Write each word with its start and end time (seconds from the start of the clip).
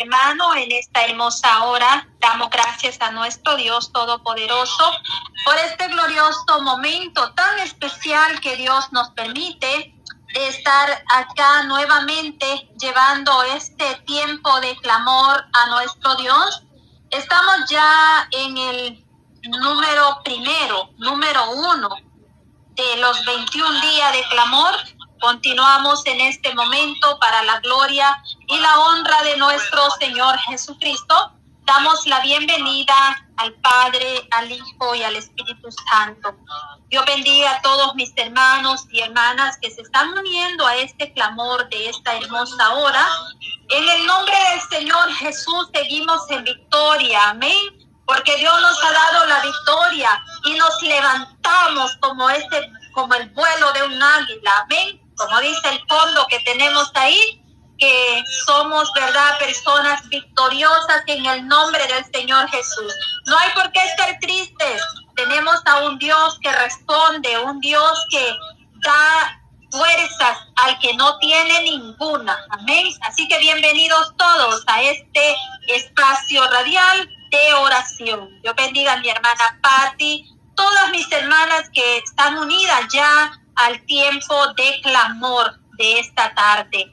hermano, 0.00 0.54
en 0.54 0.70
esta 0.72 1.04
hermosa 1.04 1.64
hora 1.64 2.08
damos 2.20 2.50
gracias 2.50 3.00
a 3.00 3.10
nuestro 3.10 3.56
Dios 3.56 3.92
Todopoderoso 3.92 4.92
por 5.44 5.56
este 5.58 5.88
glorioso 5.88 6.60
momento 6.62 7.32
tan 7.34 7.58
especial 7.60 8.40
que 8.40 8.56
Dios 8.56 8.92
nos 8.92 9.10
permite 9.10 9.94
de 10.34 10.48
estar 10.48 11.04
acá 11.12 11.64
nuevamente 11.64 12.68
llevando 12.78 13.42
este 13.44 13.96
tiempo 14.06 14.60
de 14.60 14.76
clamor 14.76 15.44
a 15.52 15.70
nuestro 15.70 16.14
Dios. 16.16 16.62
Estamos 17.10 17.68
ya 17.68 18.28
en 18.32 18.58
el 18.58 19.04
número 19.48 20.20
primero, 20.24 20.90
número 20.98 21.50
uno 21.50 21.88
de 22.74 22.96
los 22.98 23.24
21 23.24 23.80
días 23.80 24.12
de 24.12 24.22
clamor 24.28 24.74
Continuamos 25.20 26.04
en 26.06 26.20
este 26.20 26.54
momento 26.54 27.18
para 27.18 27.42
la 27.44 27.58
gloria 27.60 28.22
y 28.48 28.58
la 28.58 28.78
honra 28.80 29.22
de 29.22 29.36
nuestro 29.38 29.90
Señor 29.98 30.38
Jesucristo. 30.40 31.32
Damos 31.64 32.06
la 32.06 32.20
bienvenida 32.20 32.94
al 33.38 33.54
Padre, 33.54 34.28
al 34.30 34.52
Hijo 34.52 34.94
y 34.94 35.02
al 35.02 35.16
Espíritu 35.16 35.68
Santo. 35.90 36.36
Dios 36.88 37.04
bendiga 37.06 37.50
a 37.50 37.62
todos 37.62 37.94
mis 37.94 38.12
hermanos 38.16 38.86
y 38.92 39.00
hermanas 39.00 39.58
que 39.60 39.70
se 39.70 39.82
están 39.82 40.16
uniendo 40.16 40.66
a 40.66 40.76
este 40.76 41.12
clamor 41.12 41.68
de 41.70 41.88
esta 41.88 42.14
hermosa 42.14 42.74
hora. 42.74 43.08
En 43.70 43.88
el 43.88 44.06
nombre 44.06 44.36
del 44.50 44.78
Señor 44.78 45.12
Jesús 45.14 45.70
seguimos 45.72 46.30
en 46.30 46.44
victoria. 46.44 47.30
Amén. 47.30 47.88
Porque 48.06 48.36
Dios 48.36 48.60
nos 48.60 48.84
ha 48.84 48.92
dado 48.92 49.26
la 49.26 49.40
victoria 49.40 50.22
y 50.44 50.54
nos 50.54 50.82
levantamos 50.82 51.96
como 52.00 52.28
este 52.30 52.70
como 52.92 53.14
el 53.14 53.28
vuelo 53.30 53.72
de 53.72 53.82
un 53.82 54.02
águila. 54.02 54.52
Amén 54.64 55.05
como 55.16 55.40
dice 55.40 55.68
el 55.70 55.80
fondo 55.88 56.26
que 56.28 56.38
tenemos 56.40 56.90
ahí, 56.94 57.42
que 57.78 58.24
somos, 58.46 58.90
¿verdad?, 58.94 59.38
personas 59.38 60.08
victoriosas 60.08 61.02
en 61.06 61.26
el 61.26 61.46
nombre 61.46 61.86
del 61.86 62.04
Señor 62.12 62.48
Jesús. 62.48 62.94
No 63.26 63.38
hay 63.38 63.50
por 63.50 63.70
qué 63.72 63.80
estar 63.80 64.18
tristes. 64.20 64.82
Tenemos 65.14 65.56
a 65.66 65.84
un 65.84 65.98
Dios 65.98 66.38
que 66.40 66.52
responde, 66.52 67.38
un 67.38 67.60
Dios 67.60 68.04
que 68.10 68.34
da 68.82 69.42
fuerzas 69.70 70.38
al 70.56 70.78
que 70.78 70.94
no 70.94 71.18
tiene 71.18 71.62
ninguna. 71.62 72.38
Amén. 72.50 72.86
Así 73.02 73.26
que 73.28 73.38
bienvenidos 73.38 74.14
todos 74.16 74.62
a 74.66 74.82
este 74.82 75.36
espacio 75.68 76.48
radial 76.50 77.08
de 77.30 77.54
oración. 77.54 78.40
Yo 78.42 78.54
bendiga 78.54 78.94
a 78.94 78.98
mi 78.98 79.08
hermana 79.08 79.58
Patti, 79.62 80.24
todas 80.54 80.90
mis 80.90 81.10
hermanas 81.10 81.68
que 81.72 81.98
están 81.98 82.38
unidas 82.38 82.86
ya 82.90 83.32
al 83.56 83.84
tiempo 83.86 84.34
de 84.54 84.80
clamor 84.82 85.58
de 85.78 86.00
esta 86.00 86.34
tarde. 86.34 86.92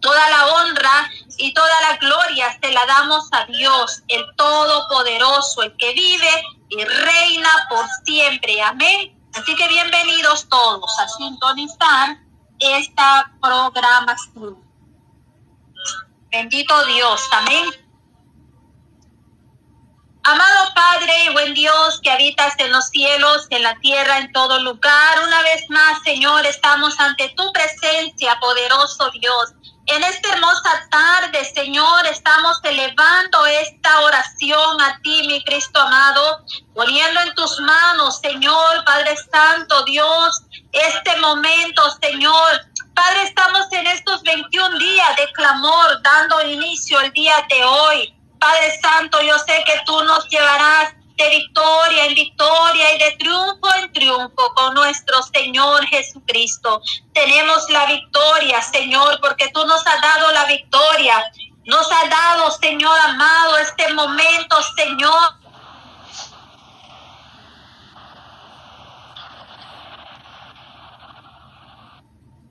Toda 0.00 0.28
la 0.30 0.46
honra 0.46 1.10
y 1.38 1.52
toda 1.54 1.80
la 1.80 1.96
gloria 1.96 2.58
se 2.62 2.72
la 2.72 2.84
damos 2.86 3.28
a 3.32 3.46
Dios, 3.46 4.02
el 4.08 4.24
Todopoderoso, 4.36 5.62
el 5.62 5.76
que 5.76 5.92
vive 5.92 6.44
y 6.68 6.84
reina 6.84 7.48
por 7.68 7.86
siempre. 8.04 8.60
Amén. 8.62 9.18
Así 9.34 9.54
que 9.56 9.68
bienvenidos 9.68 10.48
todos 10.48 10.98
a 10.98 11.08
sintonizar 11.08 12.18
esta 12.58 13.32
programación. 13.40 14.62
Bendito 16.30 16.86
Dios. 16.86 17.20
Amén. 17.32 17.83
Amado 20.26 20.72
Padre 20.74 21.12
y 21.24 21.32
buen 21.34 21.52
Dios 21.52 22.00
que 22.02 22.10
habitas 22.10 22.54
en 22.56 22.72
los 22.72 22.88
cielos, 22.88 23.46
en 23.50 23.62
la 23.62 23.78
tierra, 23.80 24.16
en 24.16 24.32
todo 24.32 24.58
lugar, 24.60 25.18
una 25.22 25.42
vez 25.42 25.68
más, 25.68 26.02
Señor, 26.02 26.46
estamos 26.46 26.98
ante 26.98 27.28
tu 27.36 27.52
presencia, 27.52 28.40
poderoso 28.40 29.10
Dios. 29.10 29.52
En 29.84 30.02
esta 30.02 30.32
hermosa 30.32 30.88
tarde, 30.90 31.44
Señor, 31.44 32.06
estamos 32.06 32.58
elevando 32.62 33.44
esta 33.44 34.00
oración 34.00 34.80
a 34.80 34.98
ti, 35.02 35.26
mi 35.26 35.44
Cristo 35.44 35.78
amado, 35.78 36.42
poniendo 36.74 37.20
en 37.20 37.34
tus 37.34 37.60
manos, 37.60 38.18
Señor, 38.20 38.82
Padre 38.86 39.14
Santo, 39.30 39.84
Dios, 39.84 40.40
este 40.72 41.16
momento, 41.20 41.82
Señor. 42.00 42.62
Padre, 42.94 43.24
estamos 43.24 43.70
en 43.72 43.88
estos 43.88 44.22
21 44.22 44.78
días 44.78 45.16
de 45.16 45.30
clamor, 45.34 46.00
dando 46.02 46.40
inicio 46.48 46.98
el 47.00 47.12
día 47.12 47.34
de 47.50 47.62
hoy. 47.62 48.13
Padre 48.44 48.78
Santo, 48.78 49.22
yo 49.22 49.38
sé 49.38 49.64
que 49.64 49.72
tú 49.86 50.04
nos 50.04 50.28
llevarás 50.28 50.92
de 51.16 51.28
victoria 51.30 52.04
en 52.04 52.14
victoria 52.14 52.94
y 52.94 52.98
de 52.98 53.12
triunfo 53.12 53.74
en 53.80 53.90
triunfo 53.90 54.52
con 54.54 54.74
nuestro 54.74 55.22
Señor 55.22 55.86
Jesucristo. 55.86 56.82
Tenemos 57.14 57.70
la 57.70 57.86
victoria, 57.86 58.60
Señor, 58.60 59.18
porque 59.22 59.48
tú 59.48 59.64
nos 59.64 59.86
has 59.86 59.98
dado 60.02 60.30
la 60.32 60.44
victoria. 60.44 61.24
Nos 61.64 61.90
has 61.90 62.10
dado, 62.10 62.50
Señor 62.50 62.98
amado, 63.06 63.56
este 63.56 63.94
momento, 63.94 64.56
Señor, 64.76 65.36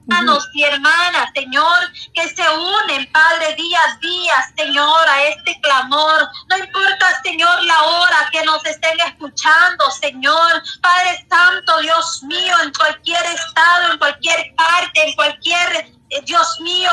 hermanos 0.08 0.48
y 0.54 0.64
hermanas, 0.64 1.30
Señor, 1.34 1.92
que 2.14 2.28
se 2.30 2.44
unen, 2.50 3.12
Padre, 3.12 3.56
día 3.56 3.80
a 3.88 3.98
día, 3.98 4.34
Señor, 4.58 5.10
a 5.10 5.24
este 5.24 5.60
clamor. 5.62 6.30
No 6.50 6.58
importa, 6.58 7.22
Señor, 7.24 7.64
la 7.64 7.84
hora 7.84 8.30
que 8.32 8.44
nos 8.44 8.66
estén 8.66 9.00
escuchando, 9.02 9.90
Señor. 9.92 10.64
Padre 10.82 11.26
Santo, 11.30 11.80
Dios 11.80 12.24
mío, 12.24 12.56
en 12.64 12.74
cualquier 12.74 13.26
estado, 13.26 13.94
en 13.94 13.98
cualquier 13.98 14.56
parte, 14.56 15.08
en 15.08 15.14
cualquier, 15.16 15.92
eh, 16.10 16.22
Dios 16.26 16.60
mío, 16.62 16.92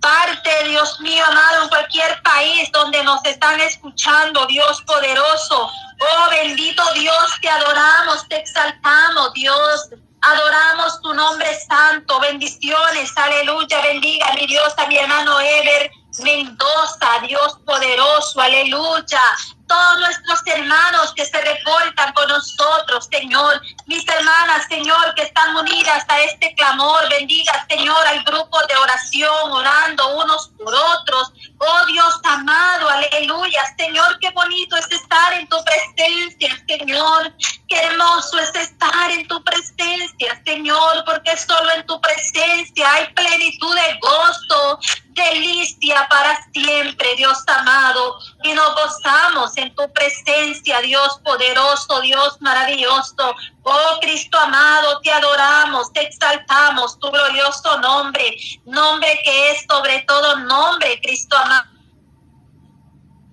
parte, 0.00 0.50
Dios 0.68 1.00
mío, 1.00 1.24
amado, 1.26 1.64
en 1.64 1.68
cualquier 1.68 2.22
país 2.22 2.70
donde 2.72 3.02
nos 3.04 3.24
están 3.24 3.60
escuchando, 3.60 4.46
Dios 4.46 4.82
poderoso. 4.82 5.70
Oh, 6.00 6.30
bendito 6.30 6.82
Dios, 6.94 7.38
te 7.42 7.48
adoramos, 7.48 8.26
te 8.28 8.36
exaltamos, 8.36 9.32
Dios. 9.34 9.90
Adoramos 10.20 11.00
tu 11.02 11.14
nombre 11.14 11.48
santo. 11.68 12.20
Bendiciones. 12.20 13.16
Aleluya. 13.16 13.80
Bendiga 13.82 14.32
mi 14.34 14.46
Dios 14.46 14.72
a 14.76 14.86
mi 14.86 14.96
hermano 14.96 15.40
Ever 15.40 15.90
Mendoza. 16.22 17.20
Dios 17.26 17.58
poderoso. 17.64 18.40
Aleluya 18.40 19.20
todos 19.68 19.98
nuestros 20.00 20.40
hermanos 20.46 21.12
que 21.14 21.24
se 21.24 21.40
reportan 21.40 22.12
con 22.14 22.28
nosotros, 22.28 23.08
Señor. 23.10 23.60
Mis 23.86 24.06
hermanas, 24.08 24.66
Señor, 24.68 25.14
que 25.14 25.22
están 25.22 25.54
unidas 25.56 26.04
a 26.08 26.20
este 26.22 26.54
clamor. 26.54 27.08
Bendiga, 27.10 27.66
Señor, 27.68 28.06
al 28.06 28.24
grupo 28.24 28.58
de 28.66 28.76
oración, 28.76 29.52
orando 29.52 30.16
unos 30.16 30.48
por 30.58 30.74
otros. 30.74 31.32
Oh 31.58 31.86
Dios 31.86 32.14
amado, 32.24 32.88
aleluya. 32.88 33.60
Señor, 33.76 34.18
qué 34.20 34.30
bonito 34.30 34.76
es 34.76 34.90
estar 34.90 35.32
en 35.34 35.48
tu 35.48 35.56
presencia, 35.64 36.64
Señor. 36.66 37.32
Qué 37.68 37.76
hermoso 37.76 38.38
es 38.38 38.54
estar 38.54 39.10
en 39.10 39.28
tu 39.28 39.42
presencia, 39.44 40.40
Señor, 40.44 41.04
porque 41.04 41.36
solo 41.36 41.70
en 41.72 41.84
tu 41.86 42.00
presencia 42.00 42.92
hay 42.92 43.12
plenitud 43.12 43.74
de 43.74 43.98
gozo, 44.00 44.78
delicia 45.08 46.06
para 46.08 46.42
siempre, 46.52 47.14
Dios 47.16 47.38
amado. 47.46 48.18
Y 48.42 48.54
nos 48.54 48.74
gozamos 48.74 49.57
en 49.58 49.74
tu 49.74 49.92
presencia, 49.92 50.80
Dios 50.80 51.20
poderoso, 51.24 52.00
Dios 52.00 52.40
maravilloso. 52.40 53.34
Oh 53.62 53.98
Cristo 54.00 54.38
amado, 54.38 55.00
te 55.00 55.10
adoramos, 55.10 55.92
te 55.92 56.02
exaltamos 56.02 56.98
tu 56.98 57.10
glorioso 57.10 57.78
nombre, 57.80 58.36
nombre 58.64 59.20
que 59.24 59.50
es 59.50 59.64
sobre 59.68 60.00
todo 60.02 60.36
nombre, 60.36 61.00
Cristo 61.00 61.36
amado 61.36 61.78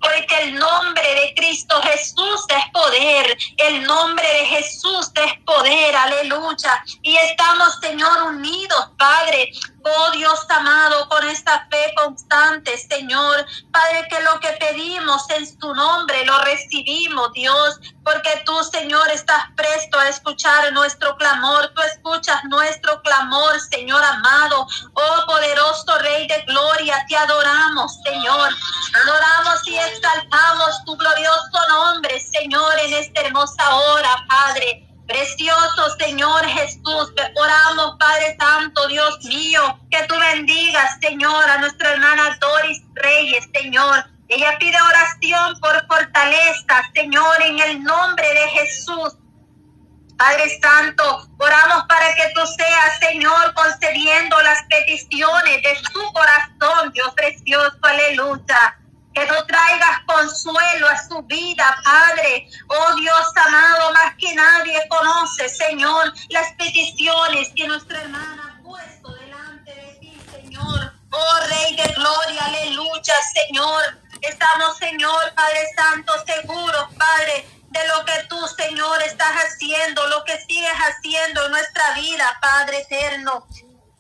porque 0.06 0.36
el 0.44 0.56
nombre 0.56 1.16
de 1.16 1.34
Cristo 1.36 1.82
Jesús 1.82 2.46
es 2.50 2.72
poder, 2.72 3.38
el 3.58 3.84
nombre 3.84 4.28
de 4.28 4.46
Jesús 4.46 5.12
es 5.16 5.34
poder, 5.46 5.96
aleluya. 5.96 6.84
Y 7.02 7.16
estamos, 7.18 7.80
Señor, 7.82 8.24
unidos, 8.28 8.90
Padre, 8.98 9.52
Oh 9.88 10.12
Dios 10.14 10.40
amado, 10.50 11.08
con 11.10 11.24
esta 11.30 11.68
fe 11.70 11.94
constante, 11.96 12.76
Señor. 12.76 13.46
Padre, 13.72 14.08
que 14.10 14.20
lo 14.22 14.40
que 14.40 14.52
pedimos 14.54 15.30
en 15.30 15.60
tu 15.60 15.76
nombre 15.76 16.26
lo 16.26 16.40
recibimos, 16.44 17.32
Dios, 17.34 17.80
porque 18.04 18.42
tú, 18.48 18.64
Señor, 18.64 19.08
estás 19.12 19.44
presto 19.56 20.00
a 20.00 20.10
escuchar 20.10 20.74
nuestro 20.74 21.16
clamor. 21.18 21.72
Tú 21.76 21.84
escuchas 21.84 22.44
nuestro 22.46 23.00
clamor, 23.04 23.60
Señor 23.60 24.04
amado. 24.04 24.66
Oh 24.94 25.26
poderoso 25.28 26.00
Rey 26.00 26.26
de 26.28 26.42
Gloria, 26.48 27.06
te 27.08 27.16
adoramos, 27.16 28.00
Señor. 28.04 28.50
Adoramos 29.04 29.68
y 29.68 29.78
exaltamos 29.78 30.84
tu 30.86 30.98
glorioso 30.98 31.60
nombre, 31.70 32.20
Señor, 32.20 32.74
en 32.80 32.94
esta 32.94 33.22
hermosa 33.22 33.76
hora, 33.76 34.26
Padre. 34.28 34.85
Precioso 35.08 35.96
Señor 36.00 36.46
Jesús, 36.46 37.14
oramos 37.36 37.96
Padre 38.00 38.36
Santo, 38.40 38.88
Dios 38.88 39.24
mío, 39.26 39.80
que 39.92 40.04
tú 40.08 40.16
bendigas, 40.18 40.98
Señor, 41.00 41.50
a 41.50 41.60
nuestra 41.60 41.92
hermana 41.92 42.38
Doris 42.42 42.82
Reyes, 42.96 43.48
Señor. 43.54 44.04
Ella 44.28 44.58
pide 44.58 44.78
oración 44.82 45.60
por 45.60 45.86
fortaleza, 45.86 46.90
Señor, 46.96 47.42
en 47.44 47.60
el 47.60 47.84
nombre 47.84 48.28
de 48.28 48.48
Jesús. 48.50 49.16
Padre 50.18 50.60
Santo, 50.60 51.28
oramos 51.38 51.84
para 51.88 52.16
que 52.16 52.24
tú 52.34 52.42
seas, 52.58 53.00
Señor, 53.00 53.54
concediendo 53.54 54.42
las 54.42 54.64
peticiones 54.70 55.62
de 55.62 55.76
su 55.92 56.14
corazón, 56.14 56.92
Dios 56.94 57.14
precioso, 57.16 57.78
aleluya. 57.84 58.80
Que 59.16 59.26
tú 59.28 59.34
traigas 59.48 60.02
consuelo 60.06 60.90
a 60.90 61.08
su 61.08 61.22
vida, 61.24 61.78
Padre. 61.86 62.50
Oh 62.68 62.96
Dios 62.96 63.26
amado, 63.48 63.94
más 63.94 64.14
que 64.18 64.36
nadie 64.36 64.78
conoce, 64.90 65.48
Señor, 65.48 66.14
las 66.30 66.52
peticiones 66.54 67.50
que 67.56 67.66
nuestra 67.66 68.02
hermana 68.02 68.60
ha 68.60 68.64
puesto 68.64 69.14
delante 69.14 69.74
de 69.74 69.94
ti, 70.02 70.22
Señor. 70.30 70.94
Oh 71.12 71.40
Rey 71.48 71.78
de 71.78 71.94
Gloria, 71.94 72.46
aleluya, 72.46 73.14
Señor. 73.34 73.84
Estamos, 74.22 74.78
Señor, 74.78 75.34
Padre 75.34 75.66
Santo, 75.78 76.14
seguros, 76.26 76.88
Padre, 76.98 77.48
de 77.70 77.88
lo 77.88 78.04
que 78.04 78.24
tú, 78.28 78.38
Señor, 78.58 79.02
estás 79.04 79.34
haciendo, 79.34 80.08
lo 80.08 80.26
que 80.26 80.38
sigues 80.42 80.74
haciendo 80.74 81.46
en 81.46 81.52
nuestra 81.52 81.94
vida, 81.94 82.38
Padre 82.42 82.80
eterno. 82.80 83.48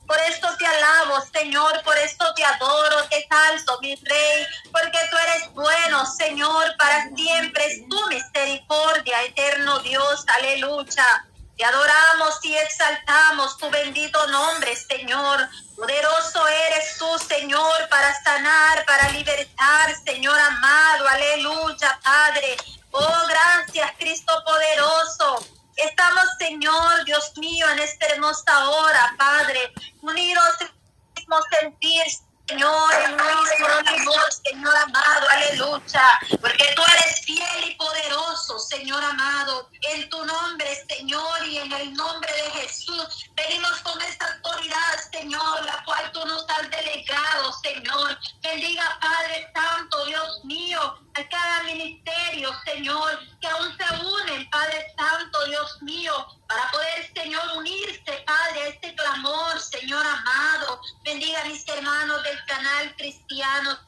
Por 0.07 0.19
esto 0.29 0.47
te 0.57 0.65
alabo, 0.65 1.19
Señor, 1.33 1.81
por 1.83 1.97
esto 1.97 2.33
te 2.35 2.45
adoro, 2.45 3.07
te 3.09 3.17
exalto, 3.19 3.79
mi 3.81 3.95
Rey, 3.95 4.45
porque 4.71 4.99
tú 5.09 5.17
eres 5.17 5.53
bueno, 5.53 6.05
Señor, 6.05 6.75
para 6.77 7.09
siempre 7.15 7.65
es 7.65 7.89
tu 7.89 8.07
misericordia, 8.07 9.23
eterno 9.23 9.79
Dios, 9.79 10.23
aleluya. 10.27 11.25
Te 11.57 11.63
adoramos 11.63 12.43
y 12.43 12.53
exaltamos 12.55 13.57
tu 13.57 13.69
bendito 13.69 14.27
nombre, 14.27 14.75
Señor. 14.75 15.47
Poderoso 15.75 16.47
eres 16.47 16.97
tú, 16.97 17.07
Señor, 17.17 17.87
para 17.89 18.13
sanar, 18.23 18.85
para 18.85 19.09
libertar, 19.11 19.95
Señor 20.05 20.37
amado. 20.37 21.07
Aleluya, 21.07 21.97
Padre. 22.03 22.57
Oh, 22.91 23.27
gracias, 23.27 23.91
Cristo 23.97 24.33
poderoso. 24.45 25.54
Estamos, 25.75 26.25
Señor, 26.39 27.03
Dios 27.05 27.37
mío, 27.37 27.69
en 27.69 27.79
esta 27.79 28.07
hermosa 28.07 28.69
hora, 28.69 29.13
Padre, 29.17 29.73
unidos 30.01 30.45
en 30.61 30.67
el 30.67 30.73
mismo 31.15 31.37
sentir, 31.59 32.03
Señor, 32.47 32.93
en 33.03 33.13
un 33.13 33.91
mismo 33.91 34.13
Señor 34.43 34.75
amado, 34.75 35.29
aleluya, 35.29 36.19
porque 36.39 36.65
tú 36.75 36.81
eres 36.93 37.25
fiel 37.25 37.63
y 37.65 37.75
poderoso, 37.75 38.57
Señor 38.59 39.03
amado, 39.03 39.69
en 39.93 40.07
tu 40.09 40.23
nombre, 40.23 40.85
Señor, 40.87 41.45
y 41.45 41.57
en 41.57 41.71
el 41.73 41.93
nombre 41.93 42.31
de 42.31 42.51
Jesús, 42.61 43.25
venimos 43.35 43.77
con 43.81 44.01
esta 44.01 44.33
autoridad, 44.33 45.11
Señor, 45.11 45.65
la 45.65 45.83
cual 45.83 46.09
tú 46.13 46.25
nos 46.25 46.45
has 46.49 46.69
delegado, 46.69 47.51
Señor, 47.63 48.17
bendiga, 48.41 48.97
Padre 49.01 49.51
Santo, 49.53 50.05
Dios 50.05 50.45
mío, 50.45 51.04
a 51.15 51.29
cada 51.29 51.63
ministerio, 51.63 52.51
Señor, 52.65 53.19
que 53.39 53.47
aún 53.47 53.75
se 53.77 54.05
unen, 54.05 54.49
Padre 54.49 54.93
Santo, 54.97 55.45
Dios 55.45 55.81
mío, 55.81 56.13
para 56.47 56.69
poder, 56.71 57.11
Señor, 57.15 57.57
unirse, 57.57 58.23
Padre, 58.25 58.61
a 58.61 58.67
este 58.67 58.95
clamor, 58.95 59.59
Señor 59.59 60.05
amado. 60.05 60.81
Bendiga 61.03 61.41
a 61.41 61.45
mis 61.45 61.67
hermanos 61.67 62.21
del 62.23 62.45
canal 62.45 62.95
cristiano 62.97 63.79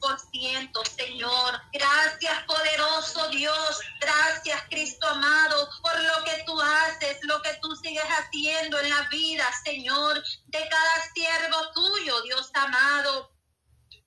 por 0.00 0.18
ciento, 0.32 0.82
Señor. 0.84 1.60
Gracias, 1.72 2.42
poderoso 2.44 3.28
Dios. 3.28 3.80
Gracias, 4.00 4.62
Cristo 4.70 5.06
amado, 5.08 5.68
por 5.82 5.98
lo 5.98 6.24
que 6.24 6.42
tú 6.44 6.60
haces, 6.60 7.18
lo 7.22 7.40
que 7.42 7.54
tú 7.62 7.74
sigues 7.76 8.04
haciendo 8.04 8.80
en 8.80 8.90
la 8.90 9.08
vida, 9.08 9.48
Señor, 9.64 10.22
de 10.46 10.68
cada 10.68 11.12
siervo 11.14 11.72
tuyo, 11.72 12.22
Dios 12.22 12.50
amado. 12.54 13.30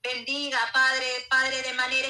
Bendiga, 0.03 0.59
Padre, 0.73 1.25
Padre, 1.29 1.61
de 1.61 1.73
manera 1.73 2.09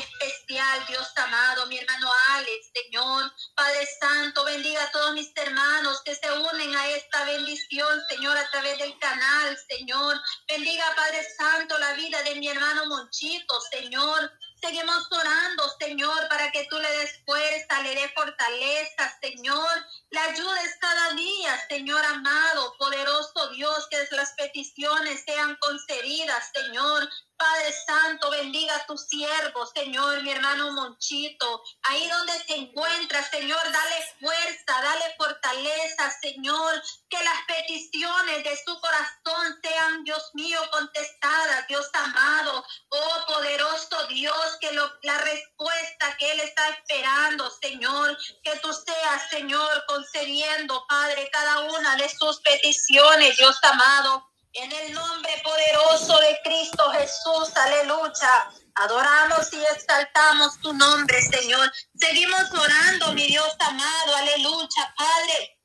Dios 0.79 1.07
amado, 1.17 1.67
mi 1.67 1.77
hermano 1.77 2.09
Alex, 2.29 2.71
Señor, 2.73 3.31
Padre 3.55 3.87
Santo, 3.99 4.43
bendiga 4.43 4.83
a 4.83 4.91
todos 4.91 5.13
mis 5.13 5.31
hermanos 5.35 6.01
que 6.03 6.15
se 6.15 6.31
unen 6.31 6.75
a 6.75 6.87
esta 6.89 7.25
bendición, 7.25 8.01
Señor, 8.09 8.35
a 8.35 8.49
través 8.49 8.79
del 8.79 8.97
canal, 8.97 9.57
Señor. 9.69 10.19
Bendiga, 10.47 10.85
Padre 10.95 11.27
Santo, 11.37 11.77
la 11.77 11.93
vida 11.93 12.23
de 12.23 12.35
mi 12.35 12.47
hermano 12.47 12.87
Monchito, 12.87 13.61
Señor. 13.71 14.31
Seguimos 14.63 15.11
orando, 15.11 15.63
Señor, 15.77 16.27
para 16.29 16.49
que 16.51 16.65
tú 16.69 16.79
le 16.79 16.89
des 16.89 17.19
fuerza, 17.25 17.81
le 17.81 17.95
des 17.95 18.13
fortaleza, 18.13 19.19
Señor. 19.21 19.69
Le 20.09 20.19
ayudes 20.19 20.77
cada 20.79 21.13
día, 21.15 21.67
Señor 21.67 22.03
amado, 22.05 22.73
poderoso 22.77 23.49
Dios, 23.49 23.87
que 23.89 23.97
las 24.11 24.33
peticiones 24.53 25.23
sean 25.25 25.57
concedidas, 25.59 26.51
Señor. 26.53 27.09
Padre 27.35 27.73
Santo, 27.85 28.29
bendiga 28.29 28.75
a 28.75 28.85
tu 28.85 28.95
siervo, 28.95 29.65
Señor, 29.65 30.21
mi 30.21 30.31
hermano 30.31 30.71
Monchito. 30.71 31.63
Ahí 31.81 32.07
donde 32.07 32.33
se 32.45 32.55
encuentra, 32.55 33.21
Señor, 33.29 33.59
dale 33.63 34.15
fuerza, 34.19 34.81
dale 34.81 35.15
fortaleza, 35.17 36.11
Señor. 36.21 36.81
Que 37.09 37.17
las 37.23 37.41
peticiones 37.47 38.44
de 38.44 38.55
su 38.63 38.79
corazón 38.79 39.59
sean, 39.61 40.03
Dios 40.03 40.29
mío, 40.33 40.59
contestadas, 40.71 41.67
Dios 41.67 41.89
amado. 41.94 42.63
Oh, 42.89 43.25
poderoso 43.27 44.07
Dios, 44.07 44.57
que 44.61 44.71
la 44.71 45.17
respuesta 45.17 46.15
que 46.17 46.31
Él 46.31 46.39
está 46.41 46.69
esperando, 46.69 47.49
Señor, 47.61 48.17
que 48.44 48.56
tú 48.59 48.71
seas, 48.71 49.29
Señor, 49.31 49.83
concediendo, 49.88 50.85
Padre, 50.88 51.29
cada 51.31 51.61
una 51.61 51.95
de 51.97 52.07
sus 52.07 52.39
peticiones, 52.41 53.35
Dios 53.38 53.57
amado. 53.63 54.29
En 54.55 54.71
el 54.71 54.94
nombre 54.94 55.31
poderoso 55.44 56.15
de 56.19 56.39
Cristo 56.44 56.89
Jesús, 56.91 57.55
aleluya. 57.55 58.51
Adoramos 58.75 59.51
y 59.51 59.63
exaltamos 59.75 60.59
tu 60.61 60.73
nombre, 60.73 61.19
Señor. 61.23 61.71
Seguimos 61.95 62.51
orando, 62.51 63.13
mi 63.13 63.25
Dios 63.25 63.55
amado, 63.59 64.15
aleluya, 64.15 64.94
Padre 64.95 65.57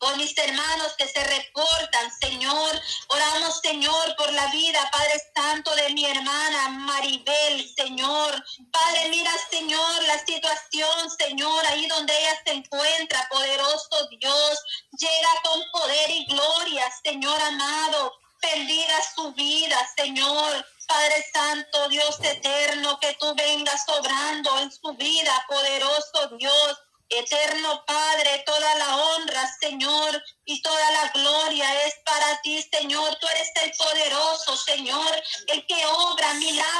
por 0.00 0.16
mis 0.16 0.36
hermanos 0.36 0.94
que 0.96 1.06
se 1.06 1.22
reportan, 1.22 2.10
Señor. 2.20 2.80
Oramos, 3.08 3.60
Señor, 3.60 4.16
por 4.16 4.32
la 4.32 4.46
vida, 4.46 4.88
Padre 4.90 5.22
Santo, 5.36 5.74
de 5.76 5.90
mi 5.90 6.06
hermana 6.06 6.68
Maribel, 6.70 7.72
Señor. 7.76 8.42
Padre, 8.72 9.10
mira, 9.10 9.30
Señor, 9.50 10.02
la 10.04 10.18
situación, 10.24 11.10
Señor, 11.18 11.66
ahí 11.66 11.86
donde 11.86 12.18
ella 12.18 12.42
se 12.44 12.52
encuentra, 12.54 13.28
poderoso 13.30 14.08
Dios. 14.18 14.58
Llega 14.98 15.30
con 15.44 15.62
poder 15.70 16.10
y 16.10 16.26
gloria, 16.26 16.90
Señor 17.04 17.40
amado. 17.42 18.12
Bendiga 18.42 18.96
su 19.14 19.32
vida, 19.32 19.76
Señor. 19.96 20.66
Padre 20.86 21.24
Santo, 21.32 21.88
Dios 21.88 22.18
eterno, 22.20 22.98
que 23.00 23.14
tú 23.20 23.34
vengas 23.36 23.84
obrando 23.86 24.58
en 24.60 24.72
su 24.72 24.92
vida, 24.94 25.44
poderoso 25.46 26.36
Dios. 26.38 26.78
Eterno 27.10 27.84
Padre, 27.86 28.42
toda 28.46 28.74
la 28.76 28.96
honra, 28.96 29.56
Señor, 29.60 30.22
y 30.44 30.62
toda 30.62 30.90
la 30.92 31.08
gloria 31.12 31.86
es 31.86 31.94
para 32.04 32.40
ti, 32.42 32.62
Señor. 32.72 33.16
Tú 33.16 33.26
eres 33.28 33.50
el 33.64 33.72
poderoso, 33.72 34.56
Señor, 34.56 35.22
el 35.48 35.66
que 35.66 35.86
obra 35.86 36.34
milagros 36.34 36.79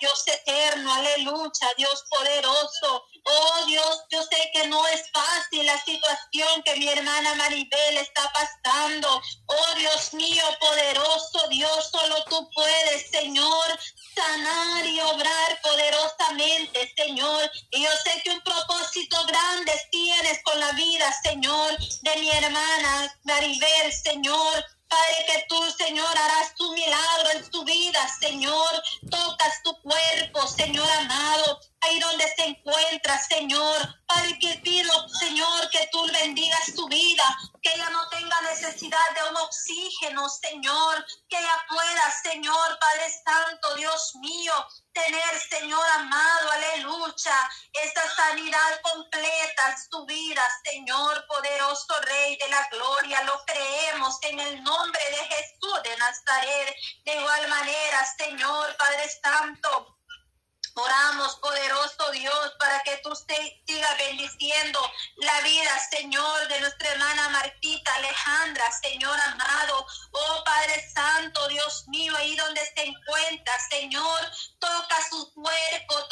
Dios 0.00 0.22
eterno, 0.26 0.92
aleluya, 0.92 1.72
Dios 1.76 2.04
poderoso. 2.10 3.06
Oh 3.24 3.64
Dios, 3.66 4.04
yo 4.10 4.22
sé 4.22 4.50
que 4.52 4.66
no 4.68 4.86
es 4.88 5.10
fácil 5.12 5.64
la 5.64 5.82
situación 5.82 6.62
que 6.62 6.76
mi 6.76 6.88
hermana 6.88 7.34
Maribel 7.36 7.96
está 7.96 8.30
pasando. 8.32 9.22
Oh 9.46 9.74
Dios 9.76 10.12
mío, 10.12 10.44
poderoso 10.60 11.48
Dios, 11.48 11.90
solo 11.90 12.22
tú 12.24 12.50
puedes, 12.54 13.10
Señor, 13.10 13.78
sanar 14.14 14.84
y 14.84 15.00
obrar 15.00 15.60
poderosamente, 15.62 16.92
Señor. 16.96 17.50
Y 17.70 17.82
yo 17.82 17.90
sé 18.04 18.20
que 18.22 18.30
un 18.30 18.40
propósito 18.42 19.24
grande 19.24 19.72
tienes 19.90 20.42
con 20.44 20.60
la 20.60 20.72
vida, 20.72 21.10
Señor, 21.22 21.78
de 22.02 22.16
mi 22.16 22.30
hermana 22.30 23.14
Maribel, 23.24 23.92
Señor. 23.92 24.64
Padre, 24.94 25.26
que 25.26 25.44
tú, 25.48 25.60
Señor, 25.76 26.06
harás 26.16 26.54
tu 26.54 26.72
milagro 26.72 27.30
en 27.34 27.52
su 27.52 27.64
vida, 27.64 28.00
Señor. 28.20 28.70
Tocas 29.10 29.60
tu 29.64 29.72
cuerpo, 29.82 30.46
Señor 30.46 30.88
amado, 30.88 31.58
ahí 31.80 31.98
donde 31.98 32.24
se 32.36 32.44
encuentra, 32.44 33.20
Señor. 33.28 33.76
Padre, 34.06 34.38
que 34.38 34.54
pido, 34.62 35.08
Señor, 35.08 35.68
que 35.70 35.88
tú 35.90 36.06
bendigas 36.12 36.66
su 36.76 36.86
vida, 36.86 36.93
necesidad 38.64 38.98
de 39.14 39.30
un 39.30 39.36
oxígeno, 39.36 40.28
Señor. 40.28 41.04
Que 41.28 41.38
ella 41.38 41.64
pueda, 41.68 42.10
Señor, 42.22 42.78
Padre 42.78 43.10
Santo, 43.24 43.74
Dios 43.74 44.12
mío, 44.16 44.52
tener, 44.92 45.40
Señor 45.50 45.86
amado, 45.96 46.50
aleluya, 46.52 47.50
esa 47.72 48.14
sanidad 48.14 48.80
completa 48.82 49.70
en 49.70 49.76
su 49.90 50.04
vida, 50.06 50.42
Señor, 50.64 51.26
poderoso 51.26 52.00
Rey 52.02 52.36
de 52.36 52.48
la 52.48 52.68
gloria. 52.70 53.22
Lo 53.24 53.44
creemos 53.44 54.18
en 54.22 54.40
el 54.40 54.62
nombre 54.62 55.02
de 55.10 55.34
Jesús 55.34 55.82
de 55.82 55.96
Nazaret. 55.96 56.74
De 57.04 57.14
igual 57.16 57.48
manera, 57.48 58.06
Señor, 58.16 58.76
Padre 58.76 59.08
Santo. 59.22 59.93
Oramos, 60.76 61.36
poderoso 61.36 62.10
Dios, 62.10 62.52
para 62.58 62.82
que 62.82 62.96
tú 63.04 63.14
sigas 63.14 63.98
bendiciendo 63.98 64.80
la 65.18 65.40
vida, 65.42 65.70
Señor, 65.88 66.48
de 66.48 66.60
nuestra 66.60 66.90
hermana 66.90 67.28
Martita 67.28 67.94
Alejandra, 67.94 68.64
Señor 68.82 69.18
amado. 69.20 69.86
Oh 70.10 70.44
Padre 70.44 70.90
Santo, 70.92 71.46
Dios 71.46 71.84
mío, 71.86 72.12
ahí 72.16 72.34
donde 72.34 72.60
se 72.74 72.86
encuentra, 72.86 73.54
Señor, 73.70 74.20
toca 74.58 74.96
su 75.08 75.32
cuerpo, 75.34 76.04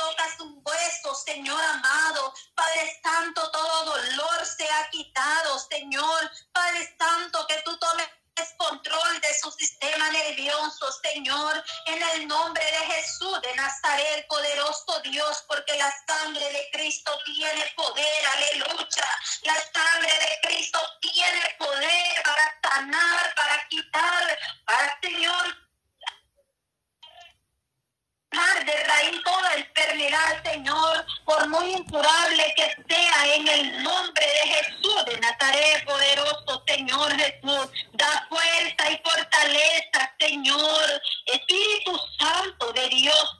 fortaleza, 39.42 40.14
Señor, 40.20 41.02
Espíritu 41.26 41.98
Santo 42.18 42.72
de 42.72 42.88
Dios, 42.88 43.38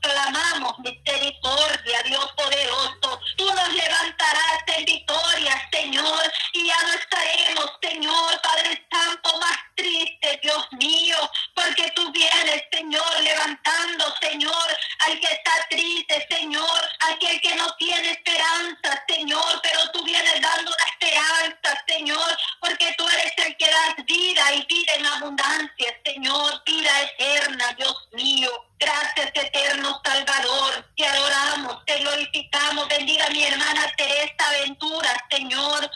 Señor, 35.42 35.90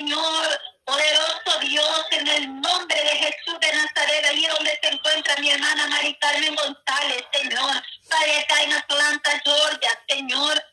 Señor, 0.00 0.60
poderoso 0.86 1.58
Dios, 1.60 2.06
en 2.12 2.26
el 2.26 2.60
nombre 2.62 2.96
de 2.96 3.10
Jesús 3.10 3.60
de 3.60 3.70
Nazaret, 3.70 4.24
ahí 4.24 4.46
donde 4.46 4.78
se 4.82 4.88
encuentra 4.88 5.36
mi 5.36 5.50
hermana 5.50 5.88
Mari 5.88 6.16
Carmen 6.18 6.54
González, 6.54 7.22
Señor. 7.34 7.82
Padre, 8.08 8.38
acá 8.38 8.62
en 8.62 8.72
Atlanta, 8.72 9.30
Georgia, 9.44 9.90
Señor. 10.08 10.64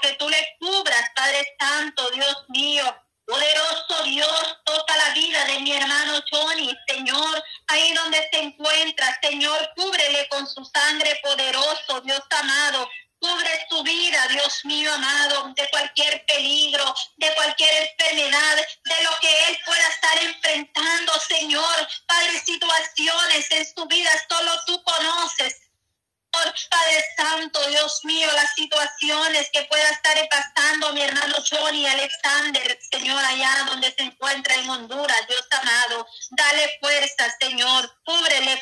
que 0.00 0.14
tú 0.14 0.28
le 0.28 0.36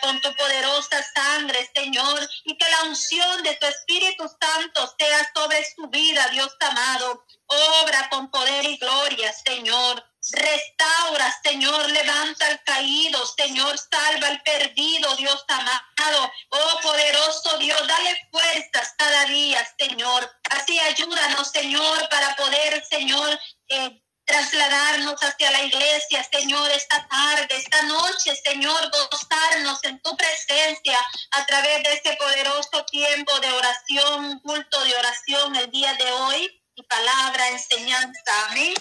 con 0.02 0.20
tu 0.20 0.34
poderosa 0.34 1.02
sangre, 1.14 1.70
Señor, 1.74 2.28
y 2.44 2.58
que 2.58 2.70
la 2.70 2.82
unción 2.82 3.42
de 3.44 3.54
tu 3.54 3.66
Espíritu 3.66 4.28
Santo 4.40 4.94
sea 4.98 5.30
sobre 5.34 5.64
su 5.74 5.88
vida, 5.88 6.28
Dios 6.28 6.54
amado. 6.60 7.24
Obra 7.46 8.08
con 8.10 8.30
poder 8.30 8.64
y 8.64 8.76
gloria, 8.76 9.32
Señor. 9.32 10.04
Restaura, 10.30 11.36
Señor, 11.42 11.90
levanta 11.90 12.46
al 12.46 12.62
caído, 12.62 13.26
Señor, 13.26 13.76
salva 13.78 14.28
al 14.28 14.42
perdido, 14.42 15.16
Dios 15.16 15.44
amado. 15.48 16.32
Oh 16.50 16.80
poderoso 16.80 17.58
Dios, 17.58 17.88
dale 17.88 18.28
fuerzas 18.30 18.94
cada 18.96 19.24
día, 19.26 19.66
Señor. 19.78 20.30
Así 20.50 20.78
ayúdanos, 20.78 21.50
Señor, 21.50 22.08
para 22.08 22.36
poder, 22.36 22.84
Señor, 22.88 23.38
eh, 23.68 24.01
trasladarnos 24.32 25.22
hacia 25.22 25.50
la 25.50 25.62
iglesia, 25.62 26.26
Señor, 26.32 26.70
esta 26.70 27.06
tarde, 27.06 27.54
esta 27.54 27.82
noche, 27.82 28.34
Señor, 28.42 28.90
gozarnos 28.90 29.84
en 29.84 30.00
tu 30.00 30.16
presencia 30.16 30.98
a 31.32 31.44
través 31.44 31.82
de 31.82 31.92
este 31.92 32.16
poderoso 32.16 32.82
tiempo 32.86 33.38
de 33.40 33.52
oración, 33.52 34.40
culto 34.40 34.84
de 34.84 34.96
oración 34.96 35.56
el 35.56 35.70
día 35.70 35.92
de 35.94 36.10
hoy 36.12 36.62
y 36.74 36.82
palabra, 36.84 37.48
enseñanza. 37.50 38.46
Amén. 38.48 38.74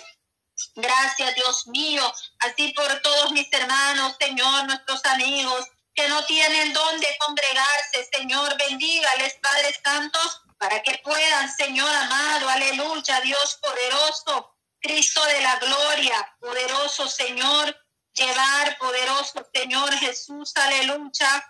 Gracias, 0.75 1.35
Dios 1.35 1.67
mío, 1.67 2.13
así 2.39 2.71
por 2.71 3.01
todos 3.01 3.31
mis 3.31 3.51
hermanos, 3.51 4.15
Señor, 4.21 4.65
nuestros 4.67 5.03
amigos 5.05 5.67
que 5.93 6.07
no 6.07 6.23
tienen 6.27 6.71
dónde 6.71 7.07
congregarse, 7.19 8.09
Señor, 8.13 8.57
bendígales, 8.57 9.35
Padre 9.41 9.75
Santo, 9.83 10.19
para 10.57 10.81
que 10.81 11.01
puedan, 11.03 11.53
Señor 11.53 11.93
amado, 11.93 12.47
aleluya, 12.47 13.19
Dios 13.19 13.59
poderoso, 13.61 14.50
Cristo 14.81 15.23
de 15.25 15.41
la 15.41 15.55
gloria, 15.57 16.35
poderoso 16.39 17.07
Señor, 17.07 17.77
llevar, 18.13 18.77
poderoso 18.79 19.47
Señor 19.53 19.93
Jesús, 19.93 20.51
aleluya. 20.55 21.49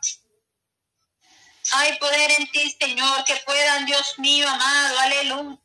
Hay 1.74 1.98
poder 1.98 2.32
en 2.38 2.52
ti, 2.52 2.76
Señor, 2.80 3.24
que 3.24 3.38
puedan, 3.38 3.86
Dios 3.86 4.20
mío, 4.20 4.48
amado, 4.50 5.00
aleluya. 5.00 5.58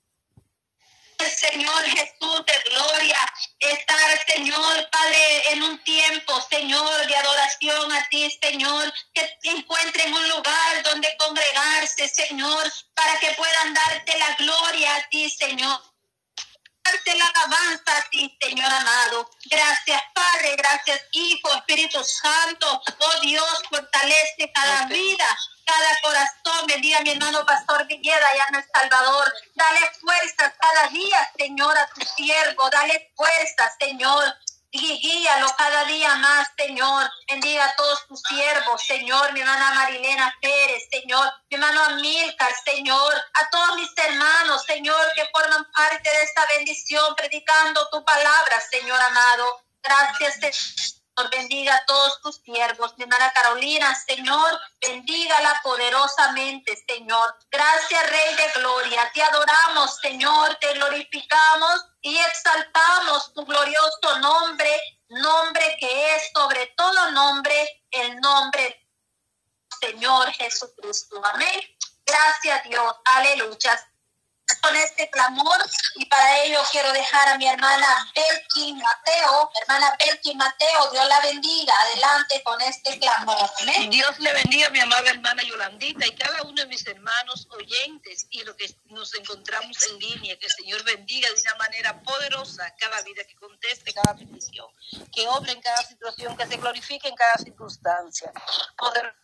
Señor 1.18 1.82
Jesús 1.86 2.44
de 2.46 2.70
gloria, 2.70 3.18
estar, 3.58 4.26
Señor, 4.26 4.90
Padre, 4.90 5.52
en 5.52 5.62
un 5.62 5.82
tiempo, 5.82 6.40
Señor, 6.48 7.06
de 7.06 7.16
adoración 7.16 7.90
a 7.90 8.08
ti, 8.10 8.30
Señor, 8.40 8.92
que 9.14 9.38
encuentren 9.42 10.12
un 10.12 10.28
lugar 10.28 10.82
donde 10.84 11.16
congregarse, 11.18 12.06
Señor, 12.08 12.70
para 12.94 13.18
que 13.18 13.32
puedan 13.32 13.74
darte 13.74 14.18
la 14.18 14.36
gloria 14.36 14.94
a 14.94 15.08
ti, 15.08 15.30
Señor 15.30 15.95
darte 16.86 17.14
la 17.16 17.26
alabanza 17.26 17.98
a 17.98 18.02
ti, 18.10 18.36
Señor 18.40 18.72
amado. 18.72 19.30
Gracias, 19.44 20.02
Padre, 20.14 20.56
gracias, 20.56 21.00
Hijo, 21.12 21.52
Espíritu 21.54 22.02
Santo. 22.04 22.82
Oh 22.98 23.20
Dios, 23.20 23.62
fortalece 23.68 24.52
cada 24.54 24.86
vida, 24.86 25.26
cada 25.64 26.00
corazón. 26.02 26.66
Bendiga 26.66 26.98
a 26.98 27.02
mi 27.02 27.10
hermano 27.10 27.44
Pastor 27.44 27.86
Villeda 27.86 28.26
allá 28.32 28.44
en 28.50 28.54
El 28.56 28.64
Salvador. 28.72 29.32
Dale 29.54 29.90
fuerza 30.00 30.54
cada 30.58 30.88
día, 30.88 31.30
Señor, 31.38 31.76
a 31.76 31.86
tu 31.88 32.00
siervo. 32.16 32.68
Dale 32.70 33.12
fuerza, 33.16 33.72
Señor. 33.78 34.34
Y 34.70 34.98
guíalo 35.00 35.46
cada 35.56 35.84
día 35.84 36.14
más, 36.16 36.48
Señor. 36.56 37.10
Bendiga 37.28 37.64
a 37.64 37.76
todos 37.76 38.06
tus 38.06 38.20
siervos, 38.22 38.82
Señor. 38.82 39.32
Mi 39.32 39.40
hermana 39.40 39.74
Marilena 39.74 40.34
Pérez, 40.40 40.82
Señor. 40.90 41.32
Mi 41.48 41.56
hermano 41.56 41.82
Amílcar, 41.84 42.52
Señor. 42.64 43.14
A 43.14 43.50
todos 43.50 43.76
mis 43.76 43.90
hermanos, 43.96 44.64
Señor, 44.64 45.12
que 45.14 45.24
forman 45.32 45.64
parte 45.72 46.10
de 46.10 46.22
esta 46.22 46.44
bendición, 46.56 47.14
predicando 47.14 47.88
tu 47.90 48.04
palabra, 48.04 48.60
Señor 48.70 49.00
amado. 49.00 49.64
Gracias, 49.82 50.34
Señor 50.34 50.96
bendiga 51.30 51.74
a 51.74 51.84
todos 51.86 52.20
tus 52.20 52.36
siervos. 52.36 52.94
Mi 52.96 53.04
hermana 53.04 53.32
Carolina, 53.32 53.94
Señor, 53.94 54.60
bendígala 54.80 55.60
poderosamente, 55.62 56.76
Señor. 56.86 57.34
Gracias, 57.50 58.10
Rey 58.10 58.34
de 58.36 58.60
Gloria. 58.60 59.10
Te 59.14 59.22
adoramos, 59.22 59.96
Señor, 60.00 60.56
te 60.56 60.74
glorificamos 60.74 61.86
y 62.06 62.16
exaltamos 62.18 63.32
tu 63.34 63.44
glorioso 63.44 64.18
nombre, 64.20 64.80
nombre 65.08 65.76
que 65.80 66.14
es 66.14 66.30
sobre 66.32 66.72
todo 66.76 67.10
nombre, 67.10 67.82
el 67.90 68.20
nombre 68.20 68.80
Señor 69.80 70.30
Jesucristo. 70.34 71.20
Amén. 71.24 71.60
Gracias, 72.06 72.62
Dios. 72.68 72.94
Aleluya 73.06 73.76
con 74.60 74.76
este 74.76 75.10
clamor 75.10 75.58
y 75.96 76.06
para 76.06 76.44
ello 76.44 76.60
quiero 76.70 76.92
dejar 76.92 77.28
a 77.28 77.38
mi 77.38 77.46
hermana 77.46 77.86
Belkin 78.14 78.78
Mateo. 78.78 79.50
Hermana 79.62 79.96
Belkin 79.98 80.36
Mateo, 80.36 80.90
Dios 80.92 81.06
la 81.08 81.20
bendiga. 81.20 81.72
Adelante 81.82 82.42
con 82.44 82.60
este 82.60 82.98
clamor. 82.98 83.50
Dios 83.90 84.18
le 84.20 84.32
bendiga 84.32 84.70
mi 84.70 84.80
amada 84.80 85.10
hermana 85.10 85.42
Yolandita 85.42 86.06
y 86.06 86.14
cada 86.14 86.42
uno 86.42 86.54
de 86.54 86.66
mis 86.66 86.86
hermanos 86.86 87.48
oyentes 87.50 88.26
y 88.30 88.44
lo 88.44 88.56
que 88.56 88.72
nos 88.86 89.14
encontramos 89.14 89.76
en 89.90 89.98
línea. 89.98 90.38
Que 90.38 90.46
el 90.46 90.52
Señor 90.52 90.84
bendiga 90.84 91.28
de 91.28 91.40
una 91.40 91.54
manera 91.56 92.00
poderosa 92.02 92.72
cada 92.78 93.02
vida 93.02 93.24
que 93.24 93.34
conteste 93.36 93.92
cada 93.92 94.14
petición, 94.14 94.66
que 95.12 95.26
obre 95.28 95.52
en 95.52 95.60
cada 95.60 95.82
situación, 95.84 96.36
que 96.36 96.46
se 96.46 96.56
glorifique 96.56 97.08
en 97.08 97.16
cada 97.16 97.34
circunstancia. 97.38 98.32
Poder 98.76 99.14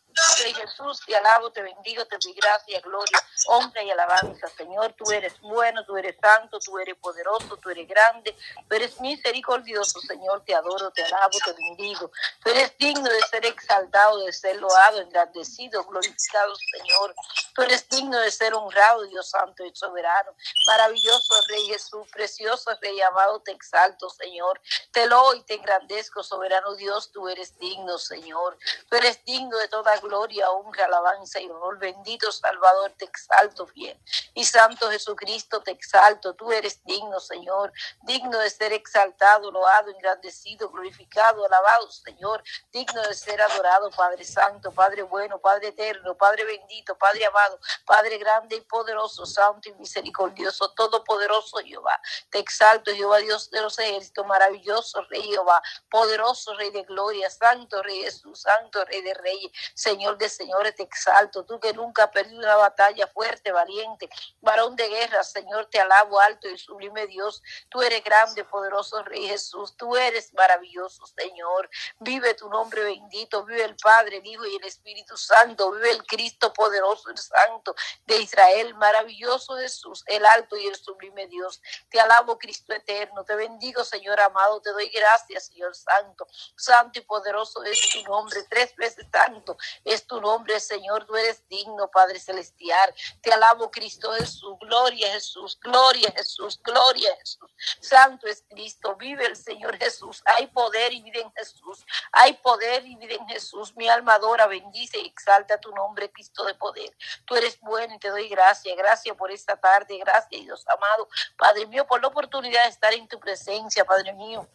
Rey 0.42 0.54
Jesús, 0.54 1.00
te 1.06 1.16
alabo, 1.16 1.50
te 1.50 1.62
bendigo, 1.62 2.04
te 2.06 2.16
doy 2.18 2.34
gracia, 2.34 2.80
gloria, 2.80 3.18
honra 3.46 3.82
y 3.82 3.90
alabanza. 3.90 4.48
Señor, 4.56 4.94
tú 4.94 5.10
eres 5.10 5.38
bueno, 5.40 5.84
tú 5.84 5.96
eres 5.96 6.16
santo, 6.20 6.58
tú 6.58 6.78
eres 6.78 6.96
poderoso, 6.96 7.56
tú 7.56 7.70
eres 7.70 7.88
grande, 7.88 8.36
tú 8.68 8.74
eres 8.74 9.00
misericordioso, 9.00 10.00
Señor. 10.00 10.44
Te 10.44 10.54
adoro, 10.54 10.90
te 10.90 11.02
alabo, 11.04 11.38
te 11.44 11.52
bendigo. 11.52 12.10
Tú 12.42 12.50
eres 12.50 12.76
digno 12.78 13.08
de 13.08 13.20
ser 13.22 13.46
exaltado, 13.46 14.18
de 14.24 14.32
ser 14.32 14.56
loado, 14.56 15.00
engrandecido, 15.00 15.84
glorificado, 15.84 16.54
Señor. 16.56 17.14
Tú 17.54 17.62
eres 17.62 17.88
digno 17.88 18.18
de 18.18 18.30
ser 18.30 18.54
honrado, 18.54 19.02
Dios 19.04 19.30
santo 19.30 19.64
y 19.64 19.74
soberano. 19.74 20.34
Maravilloso 20.66 21.34
Rey 21.48 21.66
Jesús, 21.66 22.06
precioso 22.12 22.70
Rey 22.80 23.00
amado, 23.02 23.40
te 23.40 23.52
exalto, 23.52 24.10
Señor. 24.10 24.60
Te 24.90 25.06
lo 25.06 25.34
y 25.34 25.42
te 25.44 25.54
engrandezco, 25.54 26.22
soberano 26.22 26.74
Dios, 26.74 27.10
tú 27.12 27.28
eres 27.28 27.58
digno, 27.58 27.98
Señor. 27.98 28.58
Tú 28.88 28.96
eres 28.96 29.24
digno 29.24 29.56
de 29.58 29.68
toda 29.68 29.92
gloria, 30.02 30.50
honra, 30.50 30.84
alabanza 30.84 31.40
y 31.40 31.48
honor. 31.48 31.78
Bendito 31.78 32.30
Salvador, 32.30 32.92
te 32.98 33.04
exalto 33.04 33.66
bien. 33.66 33.98
Y 34.34 34.44
Santo 34.44 34.90
Jesucristo, 34.90 35.62
te 35.62 35.70
exalto. 35.70 36.34
Tú 36.34 36.52
eres 36.52 36.84
digno, 36.84 37.20
Señor, 37.20 37.72
digno 38.02 38.38
de 38.38 38.50
ser 38.50 38.72
exaltado, 38.72 39.50
loado, 39.50 39.90
engrandecido, 39.90 40.68
glorificado, 40.70 41.46
alabado, 41.46 41.90
Señor, 41.90 42.42
digno 42.72 43.00
de 43.02 43.14
ser 43.14 43.40
adorado, 43.40 43.90
Padre 43.90 44.24
Santo, 44.24 44.72
Padre 44.72 45.02
bueno, 45.02 45.38
Padre 45.38 45.68
eterno, 45.68 46.16
Padre 46.16 46.44
bendito, 46.44 46.96
Padre 46.98 47.24
amado, 47.26 47.58
Padre 47.86 48.18
grande 48.18 48.56
y 48.56 48.60
poderoso, 48.62 49.24
santo 49.24 49.68
y 49.68 49.74
misericordioso, 49.74 50.70
todopoderoso 50.72 51.58
Jehová. 51.58 52.00
Te 52.30 52.38
exalto, 52.38 52.92
Jehová, 52.92 53.18
Dios 53.18 53.50
de 53.50 53.60
los 53.62 53.78
ejércitos, 53.78 54.26
maravilloso 54.26 55.02
Rey 55.08 55.22
Jehová, 55.22 55.62
poderoso 55.90 56.54
Rey 56.54 56.70
de 56.70 56.82
gloria, 56.82 57.30
santo 57.30 57.82
Rey 57.82 58.02
Jesús, 58.02 58.40
santo 58.42 58.84
Rey 58.84 59.02
de 59.02 59.14
reyes. 59.14 59.52
Señor 59.74 59.91
de 59.92 60.28
señores, 60.28 60.74
te 60.74 60.82
exalto. 60.82 61.44
Tú 61.44 61.60
que 61.60 61.72
nunca 61.72 62.04
has 62.04 62.10
perdido 62.10 62.38
una 62.38 62.56
batalla 62.56 63.06
fuerte, 63.06 63.52
valiente, 63.52 64.08
varón 64.40 64.74
de 64.74 64.88
guerra, 64.88 65.22
Señor, 65.22 65.66
te 65.66 65.80
alabo 65.80 66.18
alto 66.20 66.48
y 66.48 66.58
sublime 66.58 67.06
Dios. 67.06 67.42
Tú 67.68 67.82
eres 67.82 68.02
grande, 68.02 68.44
poderoso 68.44 69.02
Rey 69.02 69.28
Jesús. 69.28 69.76
Tú 69.76 69.96
eres 69.96 70.32
maravilloso, 70.34 71.06
Señor. 71.06 71.68
Vive 71.98 72.34
tu 72.34 72.48
nombre 72.48 72.82
bendito. 72.84 73.44
Vive 73.44 73.64
el 73.64 73.76
Padre, 73.76 74.18
el 74.18 74.26
Hijo 74.26 74.46
y 74.46 74.56
el 74.56 74.64
Espíritu 74.64 75.16
Santo. 75.16 75.70
Vive 75.72 75.90
el 75.90 76.04
Cristo 76.04 76.52
poderoso, 76.52 77.10
el 77.10 77.18
Santo 77.18 77.74
de 78.06 78.16
Israel. 78.16 78.74
Maravilloso 78.74 79.56
Jesús, 79.56 80.04
el 80.06 80.24
alto 80.24 80.56
y 80.56 80.66
el 80.66 80.76
sublime 80.76 81.26
Dios. 81.26 81.60
Te 81.90 82.00
alabo, 82.00 82.38
Cristo 82.38 82.72
eterno. 82.72 83.24
Te 83.24 83.34
bendigo, 83.34 83.84
Señor 83.84 84.20
amado. 84.20 84.60
Te 84.62 84.70
doy 84.70 84.88
gracias, 84.88 85.46
Señor 85.46 85.74
Santo. 85.76 86.26
Santo 86.56 86.98
y 86.98 87.02
poderoso 87.02 87.62
es 87.64 87.78
tu 87.90 88.02
nombre. 88.04 88.42
Tres 88.48 88.74
veces 88.76 89.06
santo 89.12 89.56
es 89.84 90.06
tu 90.06 90.20
nombre, 90.20 90.58
Señor. 90.60 91.04
Tú 91.06 91.16
eres 91.16 91.46
digno, 91.48 91.88
Padre 91.90 92.18
Celestial. 92.20 92.94
Te 93.20 93.32
alabo, 93.32 93.70
Cristo 93.70 94.12
Jesús. 94.12 94.56
Gloria 94.60 95.12
Jesús, 95.12 95.58
gloria 95.60 96.12
Jesús, 96.16 96.60
gloria 96.62 97.16
Jesús. 97.18 97.50
Santo 97.80 98.26
es 98.26 98.44
Cristo. 98.48 98.96
Vive 98.96 99.26
el 99.26 99.36
Señor 99.36 99.76
Jesús. 99.78 100.22
Hay 100.24 100.46
poder 100.48 100.92
y 100.92 101.02
vida 101.02 101.20
en 101.20 101.32
Jesús. 101.32 101.84
Hay 102.12 102.34
poder 102.34 102.86
y 102.86 102.96
vida 102.96 103.14
en 103.14 103.26
Jesús. 103.28 103.74
Mi 103.76 103.88
alma 103.88 104.14
adora, 104.14 104.46
bendice 104.46 104.98
y 104.98 105.06
exalta 105.06 105.58
tu 105.58 105.72
nombre, 105.72 106.10
Cristo 106.10 106.44
de 106.44 106.54
poder. 106.54 106.96
Tú 107.24 107.34
eres 107.34 107.58
bueno 107.60 107.94
y 107.94 107.98
te 107.98 108.08
doy 108.08 108.28
gracias. 108.28 108.76
Gracias 108.76 109.16
por 109.16 109.30
esta 109.30 109.56
tarde. 109.56 109.98
Gracias, 109.98 110.28
Dios 110.42 110.64
amado. 110.68 111.08
Padre 111.36 111.66
mío, 111.66 111.86
por 111.86 112.00
la 112.00 112.08
oportunidad 112.08 112.64
de 112.64 112.70
estar 112.70 112.92
en 112.92 113.08
tu 113.08 113.18
presencia, 113.18 113.84
Padre 113.84 114.12
mío. 114.12 114.48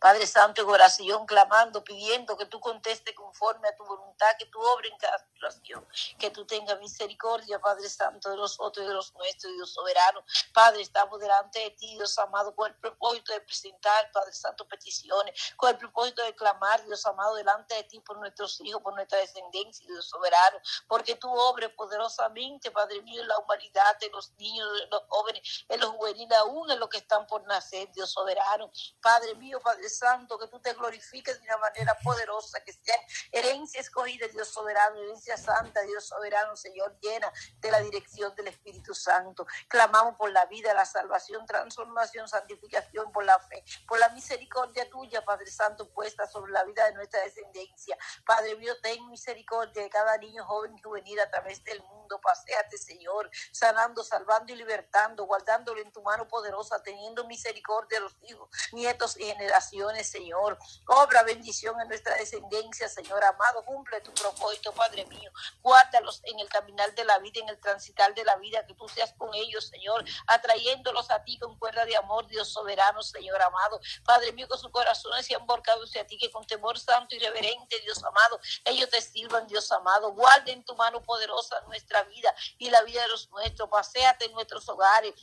Padre 0.00 0.26
Santo, 0.26 0.62
en 0.62 0.68
oración, 0.68 1.26
clamando, 1.26 1.82
pidiendo 1.84 2.36
que 2.36 2.46
tú 2.46 2.60
conteste 2.60 3.14
conforme 3.14 3.68
a 3.68 3.76
tu 3.76 3.84
voluntad, 3.84 4.28
que 4.38 4.46
tú 4.46 4.60
obres 4.60 4.92
en 4.92 4.98
cada 4.98 5.18
situación, 5.18 5.86
que 6.18 6.30
tú 6.30 6.46
tengas 6.46 6.78
misericordia, 6.80 7.60
Padre 7.60 7.88
Santo, 7.88 8.30
de 8.30 8.36
nosotros 8.36 8.84
y 8.84 8.88
de 8.88 8.94
los 8.94 9.14
nuestros, 9.14 9.52
Dios 9.52 9.72
soberano. 9.72 10.24
Padre, 10.52 10.82
estamos 10.82 11.20
delante 11.20 11.58
de 11.60 11.70
ti, 11.70 11.94
Dios 11.94 12.18
amado, 12.18 12.54
con 12.54 12.70
el 12.70 12.76
propósito 12.76 13.32
de 13.32 13.40
presentar, 13.40 14.10
Padre 14.12 14.32
Santo, 14.32 14.66
peticiones, 14.66 15.54
con 15.56 15.70
el 15.70 15.78
propósito 15.78 16.22
de 16.22 16.34
clamar, 16.34 16.84
Dios 16.84 17.04
amado, 17.06 17.34
delante 17.34 17.74
de 17.74 17.84
ti 17.84 18.00
por 18.00 18.18
nuestros 18.18 18.60
hijos, 18.60 18.82
por 18.82 18.94
nuestra 18.94 19.18
descendencia, 19.18 19.86
Dios 19.86 20.08
soberano, 20.08 20.58
porque 20.88 21.14
tú 21.14 21.30
obres 21.30 21.70
poderosamente, 21.70 22.70
Padre 22.70 23.02
mío, 23.02 23.22
en 23.22 23.28
la 23.28 23.38
humanidad, 23.38 23.98
de 24.00 24.10
los 24.10 24.32
niños, 24.38 24.68
de 24.74 24.86
los 24.88 25.02
jóvenes, 25.08 25.64
en 25.68 25.80
los 25.80 25.90
juveniles, 25.90 26.36
aún 26.38 26.70
en 26.70 26.78
los 26.78 26.88
que 26.88 26.98
están 26.98 27.26
por 27.26 27.46
nacer, 27.46 27.90
Dios 27.92 28.10
soberano. 28.10 28.70
Padre 29.00 29.34
mío, 29.34 29.60
Padre 29.60 29.69
Santo, 29.88 30.38
que 30.38 30.48
tú 30.48 30.60
te 30.60 30.72
glorifiques 30.74 31.38
de 31.38 31.44
una 31.44 31.58
manera 31.58 31.96
poderosa, 32.02 32.60
que 32.64 32.72
sea 32.72 32.96
herencia 33.30 33.80
escogida, 33.80 34.26
Dios 34.28 34.48
soberano, 34.48 34.96
herencia 34.98 35.36
santa, 35.36 35.80
Dios 35.82 36.06
soberano, 36.06 36.56
Señor, 36.56 36.98
llena 37.00 37.32
de 37.58 37.70
la 37.70 37.80
dirección 37.80 38.34
del 38.34 38.48
Espíritu 38.48 38.94
Santo. 38.94 39.46
Clamamos 39.68 40.16
por 40.16 40.30
la 40.30 40.46
vida, 40.46 40.74
la 40.74 40.84
salvación, 40.84 41.46
transformación, 41.46 42.28
santificación, 42.28 43.12
por 43.12 43.24
la 43.24 43.38
fe, 43.38 43.64
por 43.86 43.98
la 43.98 44.08
misericordia 44.10 44.88
tuya, 44.90 45.24
Padre 45.24 45.50
Santo, 45.50 45.88
puesta 45.92 46.26
sobre 46.26 46.52
la 46.52 46.64
vida 46.64 46.84
de 46.86 46.94
nuestra 46.94 47.20
descendencia. 47.22 47.96
Padre 48.24 48.56
mío, 48.56 48.74
ten 48.82 49.08
misericordia 49.08 49.82
de 49.82 49.90
cada 49.90 50.16
niño, 50.18 50.44
joven 50.44 50.76
y 50.76 50.82
juvenil 50.82 51.20
a 51.20 51.30
través 51.30 51.62
del 51.64 51.82
mundo. 51.82 52.20
Paseate, 52.20 52.76
Señor, 52.76 53.30
sanando, 53.52 54.02
salvando 54.02 54.52
y 54.52 54.56
libertando, 54.56 55.26
guardándolo 55.26 55.80
en 55.80 55.92
tu 55.92 56.02
mano 56.02 56.26
poderosa, 56.26 56.82
teniendo 56.82 57.24
misericordia 57.26 57.98
de 57.98 58.04
los 58.04 58.16
hijos, 58.22 58.50
nietos 58.72 59.16
y 59.16 59.24
generaciones 59.24 59.59
Señor. 59.60 60.58
Obra 60.86 61.22
bendición 61.22 61.78
en 61.80 61.88
nuestra 61.88 62.14
descendencia, 62.16 62.88
Señor 62.88 63.22
amado. 63.22 63.64
Cumple 63.64 64.00
tu 64.00 64.12
propósito, 64.12 64.72
Padre 64.72 65.04
mío. 65.06 65.30
Guárdalos 65.62 66.20
en 66.24 66.38
el 66.40 66.48
caminar 66.48 66.94
de 66.94 67.04
la 67.04 67.18
vida, 67.18 67.40
en 67.40 67.48
el 67.48 67.60
transitar 67.60 68.14
de 68.14 68.24
la 68.24 68.36
vida, 68.36 68.64
que 68.66 68.74
tú 68.74 68.88
seas 68.88 69.12
con 69.18 69.34
ellos, 69.34 69.68
Señor, 69.68 70.04
atrayéndolos 70.26 71.10
a 71.10 71.22
ti 71.24 71.38
con 71.38 71.58
cuerda 71.58 71.84
de 71.84 71.96
amor, 71.96 72.26
Dios 72.26 72.48
soberano, 72.52 73.02
Señor 73.02 73.40
amado. 73.42 73.80
Padre 74.04 74.32
mío, 74.32 74.48
con 74.48 74.58
sus 74.58 74.70
corazones 74.70 75.26
se 75.26 75.34
han 75.34 75.46
volcado 75.46 75.84
hacia 75.84 76.06
ti, 76.06 76.18
que 76.18 76.30
con 76.30 76.46
temor 76.46 76.78
santo 76.78 77.14
y 77.14 77.18
reverente, 77.18 77.78
Dios 77.80 78.02
amado, 78.02 78.40
ellos 78.64 78.88
te 78.88 79.00
sirvan, 79.00 79.46
Dios 79.46 79.70
amado. 79.72 80.12
Guarden 80.12 80.64
tu 80.64 80.74
mano 80.76 81.02
poderosa 81.02 81.60
nuestra 81.62 82.02
vida 82.04 82.34
y 82.58 82.70
la 82.70 82.82
vida 82.82 83.02
de 83.02 83.08
los 83.08 83.28
nuestros. 83.30 83.68
Paseate 83.68 84.26
en 84.26 84.32
nuestros 84.32 84.68
hogares 84.68 85.14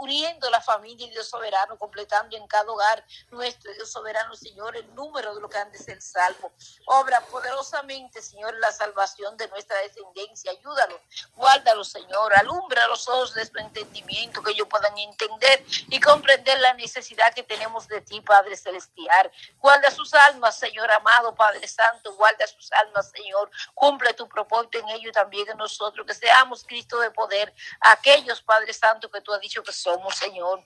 uniendo 0.00 0.50
la 0.50 0.60
familia 0.60 1.06
y 1.06 1.10
Dios 1.10 1.28
soberano, 1.28 1.78
completando 1.78 2.36
en 2.36 2.46
cada 2.46 2.70
hogar 2.70 3.04
nuestro 3.30 3.72
Dios 3.72 3.90
soberano, 3.90 4.34
Señor, 4.34 4.76
el 4.76 4.94
número 4.94 5.34
de 5.34 5.40
lo 5.40 5.48
que 5.48 5.58
han 5.58 5.72
de 5.72 5.78
ser 5.78 6.00
salvo. 6.02 6.52
Obra 6.86 7.20
poderosamente, 7.22 8.20
Señor, 8.20 8.54
la 8.58 8.72
salvación 8.72 9.36
de 9.36 9.48
nuestra 9.48 9.76
descendencia. 9.78 10.50
Ayúdalo, 10.50 11.00
guárdalo, 11.34 11.84
Señor. 11.84 12.34
Alumbra 12.34 12.86
los 12.88 13.08
ojos 13.08 13.34
de 13.34 13.46
su 13.46 13.58
entendimiento, 13.58 14.42
que 14.42 14.52
ellos 14.52 14.68
puedan 14.68 14.96
entender 14.98 15.64
y 15.88 16.00
comprender 16.00 16.58
la 16.60 16.74
necesidad 16.74 17.32
que 17.34 17.42
tenemos 17.42 17.88
de 17.88 18.00
ti, 18.00 18.20
Padre 18.20 18.56
Celestial. 18.56 19.30
Guarda 19.58 19.90
sus 19.90 20.12
almas, 20.14 20.58
Señor 20.58 20.90
amado, 20.90 21.34
Padre 21.34 21.66
Santo. 21.66 22.14
Guarda 22.14 22.46
sus 22.46 22.70
almas, 22.72 23.10
Señor. 23.10 23.50
Cumple 23.74 24.12
tu 24.14 24.28
propósito 24.28 24.78
en 24.78 24.88
ellos 24.90 25.12
también 25.12 25.48
en 25.48 25.56
nosotros, 25.56 26.06
que 26.06 26.14
seamos 26.14 26.64
Cristo 26.64 27.00
de 27.00 27.10
poder. 27.10 27.52
Aquellos, 27.80 28.42
Padre 28.42 28.72
Santo, 28.72 29.10
que 29.10 29.20
tú 29.20 29.32
has 29.32 29.40
dicho 29.40 29.62
somos, 29.76 30.14
Señor. 30.16 30.64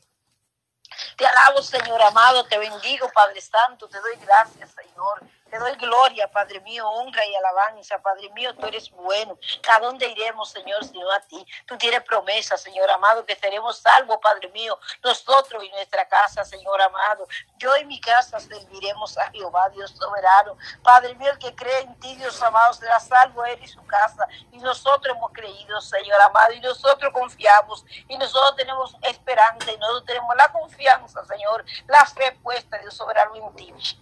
Te 1.17 1.27
alabo, 1.27 1.63
Señor 1.63 2.01
amado, 2.03 2.45
te 2.45 2.59
bendigo, 2.59 3.11
Padre 3.13 3.41
Santo, 3.41 3.89
te 3.89 4.01
doy 4.01 4.17
gracias, 4.17 4.71
Señor. 4.71 5.23
Te 5.55 5.61
doy 5.61 5.77
gloria, 5.77 6.29
Padre 6.33 6.61
mío, 6.63 6.85
honra 6.91 7.25
y 7.25 7.37
alabanza. 7.37 8.03
Padre 8.03 8.29
mío, 8.31 8.53
tú 8.57 8.67
eres 8.67 8.91
bueno. 8.91 9.39
¿A 9.71 9.79
dónde 9.79 10.09
iremos, 10.09 10.51
Señor, 10.51 10.85
sino 10.85 11.09
a 11.13 11.21
ti? 11.21 11.47
Tú 11.65 11.79
tienes 11.79 12.03
promesa, 12.03 12.57
Señor 12.57 12.91
amado, 12.91 13.25
que 13.25 13.37
seremos 13.37 13.79
salvos, 13.79 14.19
Padre 14.21 14.49
mío, 14.49 14.77
nosotros 15.05 15.63
y 15.63 15.71
nuestra 15.71 16.09
casa, 16.09 16.45
Señor 16.45 16.83
amado. 16.83 17.29
Yo 17.57 17.71
y 17.77 17.85
mi 17.85 18.01
casa 18.01 18.41
serviremos 18.41 19.17
a 19.17 19.31
Jehová, 19.31 19.69
Dios 19.73 19.93
soberano. 19.93 20.57
Padre 20.83 21.15
mío, 21.15 21.31
el 21.31 21.39
que 21.39 21.55
cree 21.55 21.83
en 21.83 22.01
ti, 22.01 22.17
Dios 22.17 22.43
amado, 22.43 22.73
será 22.73 22.99
salvo 22.99 23.45
él 23.45 23.61
y 23.63 23.69
su 23.69 23.87
casa. 23.87 24.27
Y 24.51 24.59
nosotros 24.59 25.15
hemos 25.17 25.31
creído, 25.31 25.81
Señor 25.81 26.21
amado, 26.23 26.53
y 26.53 26.61
nosotros 26.63 27.13
confiamos, 27.13 27.87
y 28.09 28.19
nosotros 28.19 28.57
tenemos 28.57 28.97
esperanza, 29.03 29.71
y 29.71 29.77
nosotros 29.77 30.05
tenemos 30.07 30.35
la 30.35 30.51
confianza, 30.51 31.25
Señor, 31.27 31.65
la 31.87 32.05
fe 32.07 32.33
puesta, 32.43 32.77
Dios 32.79 32.95
soberano, 32.95 33.37
en 33.37 33.55
ti. 33.55 33.73